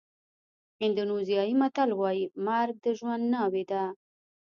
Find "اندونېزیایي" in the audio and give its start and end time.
0.85-1.53